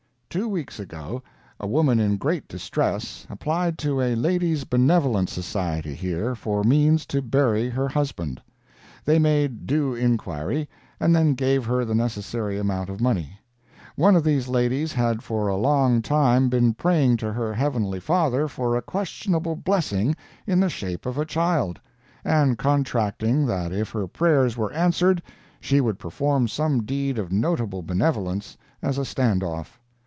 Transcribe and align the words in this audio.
Two 0.31 0.47
weeks 0.47 0.79
ago, 0.79 1.21
a 1.59 1.67
woman 1.67 1.99
in 1.99 2.15
great 2.15 2.47
distress, 2.47 3.27
applied 3.29 3.77
to 3.79 3.99
a 3.99 4.15
Ladies' 4.15 4.63
Benevolent 4.63 5.27
Society 5.27 5.93
here 5.93 6.35
for 6.35 6.63
means 6.63 7.05
to 7.07 7.21
bury 7.21 7.67
her 7.67 7.89
husband. 7.89 8.41
They 9.03 9.19
made 9.19 9.67
due 9.67 9.93
inquiry, 9.93 10.69
and 11.01 11.13
then 11.13 11.33
gave 11.33 11.65
her 11.65 11.83
the 11.83 11.95
necessary 11.95 12.57
amount 12.57 12.87
of 12.89 13.01
money. 13.01 13.41
One 13.97 14.15
of 14.15 14.23
these 14.23 14.47
ladies 14.47 14.93
had 14.93 15.21
for 15.21 15.49
a 15.49 15.57
long 15.57 16.01
time 16.01 16.47
been 16.47 16.75
praying 16.75 17.17
to 17.17 17.33
her 17.33 17.53
Heavenly 17.53 17.99
Father 17.99 18.47
for 18.47 18.77
a 18.77 18.81
questionable 18.81 19.57
blessing 19.57 20.15
in 20.47 20.61
the 20.61 20.69
shape 20.69 21.05
of 21.05 21.17
a 21.17 21.25
child, 21.25 21.77
and 22.23 22.57
contracting 22.57 23.45
that 23.47 23.73
if 23.73 23.89
her 23.91 24.07
prayers 24.07 24.55
were 24.55 24.71
answered 24.71 25.21
she 25.59 25.81
would 25.81 25.99
perform 25.99 26.47
some 26.47 26.83
deed 26.85 27.17
of 27.19 27.33
notable 27.33 27.81
benevolence 27.81 28.55
as 28.81 28.97
a 28.97 29.03
stand 29.03 29.43
off. 29.43 29.77